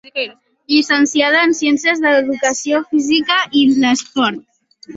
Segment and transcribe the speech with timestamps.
[0.71, 4.45] Llicenciada en Ciències de l'Educació física i l'Esport.